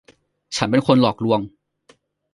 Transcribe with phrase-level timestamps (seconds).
[0.55, 1.39] ฉันเป็นคนหลอกลวง